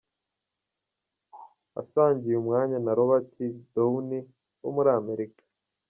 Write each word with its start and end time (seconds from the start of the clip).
Asangiye 1.81 2.35
umwanya 2.37 2.77
na 2.85 2.91
Robati 2.97 3.45
dowuni, 3.73 4.19
wo 4.61 4.69
muri 4.75 4.89
Amerika. 5.01 5.43